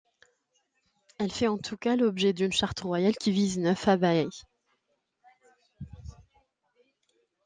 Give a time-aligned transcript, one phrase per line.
[1.19, 4.31] Elle fait en tout cas l'objet d'une charte royale qui vise neuf abbayes.